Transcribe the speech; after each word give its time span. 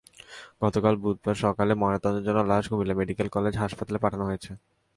গতকাল 0.63 0.93
বুধবার 1.03 1.35
সকালে 1.43 1.73
ময়নাতদন্তের 1.81 2.25
জন্য 2.27 2.39
লাশ 2.51 2.63
কুমিল্লা 2.69 2.95
মেডিকেল 2.99 3.27
কলেজ 3.35 3.53
হাসপাতালে 3.63 3.99
পাঠানো 4.03 4.23
হয়েছে। 4.29 4.51